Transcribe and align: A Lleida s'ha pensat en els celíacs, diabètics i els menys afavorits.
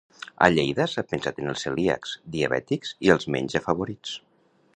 A 0.45 0.45
Lleida 0.53 0.87
s'ha 0.93 1.03
pensat 1.11 1.41
en 1.43 1.51
els 1.53 1.65
celíacs, 1.67 2.15
diabètics 2.37 2.97
i 3.09 3.13
els 3.19 3.31
menys 3.37 3.61
afavorits. 3.61 4.19